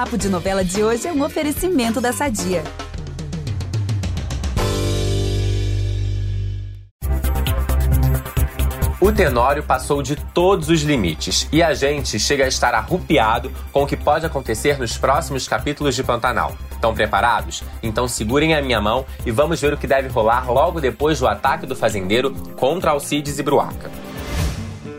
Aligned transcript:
Papo 0.00 0.16
de 0.16 0.30
Novela 0.30 0.64
de 0.64 0.82
hoje 0.82 1.06
é 1.06 1.12
um 1.12 1.22
oferecimento 1.22 2.00
da 2.00 2.10
Sadia. 2.10 2.64
O 8.98 9.12
Tenório 9.12 9.62
passou 9.62 10.02
de 10.02 10.16
todos 10.16 10.70
os 10.70 10.80
limites 10.80 11.46
e 11.52 11.62
a 11.62 11.74
gente 11.74 12.18
chega 12.18 12.46
a 12.46 12.48
estar 12.48 12.72
arrupiado 12.72 13.52
com 13.70 13.82
o 13.82 13.86
que 13.86 13.94
pode 13.94 14.24
acontecer 14.24 14.78
nos 14.78 14.96
próximos 14.96 15.46
capítulos 15.46 15.94
de 15.94 16.02
Pantanal. 16.02 16.54
Estão 16.72 16.94
preparados? 16.94 17.62
Então 17.82 18.08
segurem 18.08 18.54
a 18.54 18.62
minha 18.62 18.80
mão 18.80 19.04
e 19.26 19.30
vamos 19.30 19.60
ver 19.60 19.74
o 19.74 19.76
que 19.76 19.86
deve 19.86 20.08
rolar 20.08 20.50
logo 20.50 20.80
depois 20.80 21.18
do 21.18 21.28
ataque 21.28 21.66
do 21.66 21.76
fazendeiro 21.76 22.30
contra 22.56 22.92
Alcides 22.92 23.38
e 23.38 23.42
Bruaca. 23.42 23.90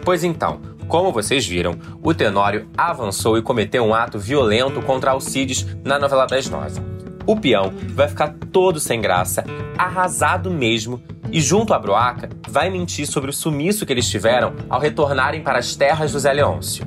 Pois 0.03 0.23
então, 0.23 0.61
como 0.91 1.13
vocês 1.13 1.47
viram, 1.47 1.79
o 2.03 2.13
Tenório 2.13 2.67
avançou 2.77 3.37
e 3.37 3.41
cometeu 3.41 3.81
um 3.81 3.93
ato 3.93 4.19
violento 4.19 4.81
contra 4.81 5.11
Alcides 5.11 5.65
na 5.85 5.97
novela 5.97 6.27
das 6.27 6.49
nove. 6.49 6.81
O 7.25 7.37
peão 7.37 7.71
vai 7.95 8.09
ficar 8.09 8.35
todo 8.51 8.77
sem 8.77 8.99
graça, 8.99 9.45
arrasado 9.77 10.51
mesmo, 10.51 11.01
e 11.31 11.39
junto 11.39 11.73
a 11.73 11.79
Broaca 11.79 12.29
vai 12.49 12.69
mentir 12.69 13.07
sobre 13.07 13.29
o 13.29 13.33
sumiço 13.33 13.85
que 13.85 13.93
eles 13.93 14.09
tiveram 14.09 14.53
ao 14.69 14.81
retornarem 14.81 15.41
para 15.41 15.59
as 15.59 15.77
terras 15.77 16.11
do 16.11 16.19
Zé 16.19 16.33
Leôncio. 16.33 16.85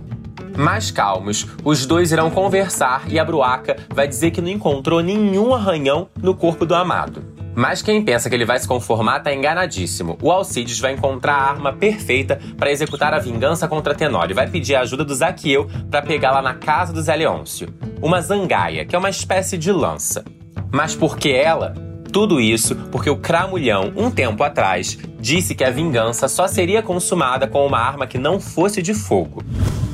Mais 0.54 0.90
calmos, 0.90 1.46
os 1.64 1.86
dois 1.86 2.12
irão 2.12 2.30
conversar 2.30 3.04
e 3.08 3.18
a 3.18 3.24
Bruaca 3.24 3.74
vai 3.88 4.06
dizer 4.06 4.32
que 4.32 4.42
não 4.42 4.50
encontrou 4.50 5.00
nenhum 5.00 5.54
arranhão 5.54 6.10
no 6.22 6.34
corpo 6.34 6.66
do 6.66 6.74
amado. 6.74 7.33
Mas 7.54 7.82
quem 7.82 8.02
pensa 8.02 8.28
que 8.28 8.34
ele 8.34 8.44
vai 8.44 8.58
se 8.58 8.66
conformar 8.66 9.18
está 9.18 9.32
enganadíssimo. 9.32 10.18
O 10.20 10.30
Alcides 10.30 10.80
vai 10.80 10.92
encontrar 10.92 11.34
a 11.34 11.50
arma 11.50 11.72
perfeita 11.72 12.40
para 12.56 12.70
executar 12.70 13.14
a 13.14 13.18
vingança 13.18 13.68
contra 13.68 13.94
Tenório 13.94 14.34
vai 14.34 14.48
pedir 14.48 14.74
a 14.74 14.80
ajuda 14.80 15.04
do 15.04 15.14
Zaqueu 15.14 15.68
para 15.90 16.02
pegá-la 16.02 16.42
na 16.42 16.54
casa 16.54 16.92
do 16.92 17.00
Zé 17.00 17.14
Leôncio. 17.14 17.68
Uma 18.02 18.20
zangaia, 18.20 18.84
que 18.84 18.96
é 18.96 18.98
uma 18.98 19.10
espécie 19.10 19.56
de 19.56 19.70
lança. 19.70 20.24
Mas 20.72 20.96
por 20.96 21.16
que 21.16 21.30
ela? 21.32 21.74
Tudo 22.12 22.40
isso 22.40 22.74
porque 22.90 23.10
o 23.10 23.16
Cramulhão, 23.16 23.92
um 23.96 24.10
tempo 24.10 24.42
atrás, 24.42 24.98
disse 25.18 25.54
que 25.54 25.64
a 25.64 25.70
vingança 25.70 26.28
só 26.28 26.46
seria 26.46 26.82
consumada 26.82 27.46
com 27.46 27.66
uma 27.66 27.78
arma 27.78 28.06
que 28.06 28.18
não 28.18 28.40
fosse 28.40 28.82
de 28.82 28.94
fogo. 28.94 29.42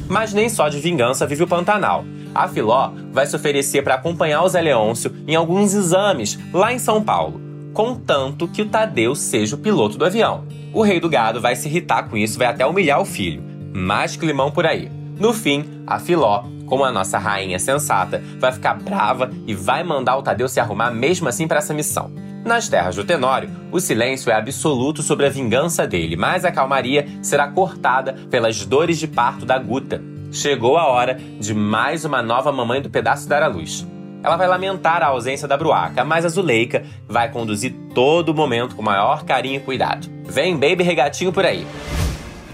Mas 0.09 0.33
nem 0.33 0.49
só 0.49 0.69
de 0.69 0.81
vingança 0.81 1.27
vive 1.27 1.45
o 1.45 1.47
Pantanal. 1.47 2.05
A 2.35 2.49
Filó 2.49 2.93
vai 3.13 3.27
se 3.27 3.37
oferecer 3.37 3.83
para 3.83 3.95
acompanhar 3.95 4.43
o 4.43 4.49
Zé 4.49 4.61
Leôncio 4.61 5.15
em 5.27 5.35
alguns 5.35 5.75
exames 5.75 6.39
lá 6.53 6.73
em 6.73 6.79
São 6.79 7.03
Paulo, 7.03 7.41
contanto 7.73 8.49
que 8.49 8.63
o 8.63 8.69
Tadeu 8.69 9.15
seja 9.15 9.57
o 9.57 9.59
piloto 9.59 9.99
do 9.99 10.05
avião. 10.05 10.45
O 10.73 10.83
rei 10.83 11.01
do 11.01 11.09
gado 11.09 11.41
vai 11.41 11.57
se 11.57 11.69
irritar 11.69 12.09
com 12.09 12.17
isso, 12.17 12.39
vai 12.39 12.47
até 12.47 12.67
humilhar 12.67 13.01
o 13.01 13.05
filho. 13.05 13.43
Mais 13.73 14.17
climão 14.17 14.51
por 14.51 14.67
aí. 14.67 14.91
No 15.19 15.33
fim, 15.33 15.65
a 15.87 15.99
Filó 15.99 16.45
como 16.71 16.85
a 16.85 16.93
nossa 16.93 17.19
rainha 17.19 17.59
sensata, 17.59 18.23
vai 18.39 18.53
ficar 18.53 18.75
brava 18.75 19.29
e 19.45 19.53
vai 19.53 19.83
mandar 19.83 20.17
o 20.17 20.23
Tadeu 20.23 20.49
se 20.49 20.61
arrumar 20.61 20.93
mesmo 20.93 21.29
assim 21.29 21.49
para 21.49 21.59
essa 21.59 21.75
missão. 21.75 22.13
Nas 22.45 22.69
terras 22.69 22.95
do 22.95 23.05
Tenório, 23.05 23.51
o 23.73 23.81
silêncio 23.81 24.31
é 24.31 24.35
absoluto 24.35 25.03
sobre 25.03 25.27
a 25.27 25.31
vingança 25.31 25.87
dele, 25.87 26.17
mas 26.17 26.45
a 26.45 26.53
calmaria 26.53 27.07
será 27.21 27.49
cortada 27.49 28.15
pelas 28.31 28.65
dores 28.65 28.99
de 28.99 29.09
parto 29.09 29.45
da 29.45 29.59
Guta. 29.59 30.01
Chegou 30.33 30.79
a 30.79 30.87
hora 30.87 31.21
de 31.41 31.53
mais 31.53 32.05
uma 32.05 32.23
nova 32.23 32.53
mamãe 32.53 32.81
do 32.81 32.89
pedaço 32.89 33.29
dar 33.29 33.43
à 33.43 33.49
luz. 33.49 33.85
Ela 34.23 34.37
vai 34.37 34.47
lamentar 34.47 35.03
a 35.03 35.07
ausência 35.07 35.49
da 35.49 35.57
Bruaca, 35.57 36.05
mas 36.05 36.25
a 36.25 36.29
Zuleika 36.29 36.85
vai 37.09 37.31
conduzir 37.31 37.75
todo 37.95 38.31
o 38.31 38.35
momento 38.35 38.77
com 38.77 38.83
maior 38.83 39.25
carinho 39.25 39.57
e 39.57 39.61
cuidado. 39.61 40.09
Vem, 40.25 40.57
baby 40.57 40.83
regatinho 40.83 41.33
por 41.33 41.45
aí! 41.45 41.67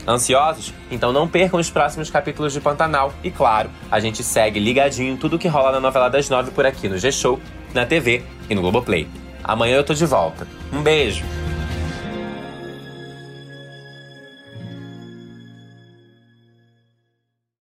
Ansiosos? 0.06 0.72
Então 0.90 1.12
não 1.12 1.26
percam 1.26 1.58
os 1.58 1.68
próximos 1.68 2.08
capítulos 2.08 2.52
de 2.52 2.60
Pantanal. 2.60 3.12
E 3.24 3.30
claro, 3.30 3.68
a 3.90 3.98
gente 3.98 4.22
segue 4.22 4.60
ligadinho 4.60 5.14
em 5.14 5.16
tudo 5.16 5.38
que 5.38 5.48
rola 5.48 5.72
na 5.72 5.80
novela 5.80 6.08
das 6.08 6.30
nove 6.30 6.52
por 6.52 6.64
aqui 6.64 6.88
no 6.88 6.96
G-Show, 6.96 7.40
na 7.74 7.84
TV 7.84 8.22
e 8.48 8.54
no 8.54 8.60
Globoplay. 8.60 9.08
Amanhã 9.42 9.76
eu 9.76 9.84
tô 9.84 9.94
de 9.94 10.06
volta. 10.06 10.46
Um 10.72 10.80
beijo! 10.80 11.24